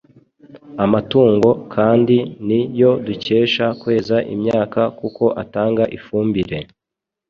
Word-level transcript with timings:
Amatungo 0.83 1.49
kandi 1.75 2.17
ni 2.47 2.61
yo 2.81 2.91
dukesha 3.05 3.65
kweza 3.81 4.17
imyaka 4.33 4.81
kuko 4.99 5.23
atanga 5.41 5.83
ifumbire. 5.97 6.57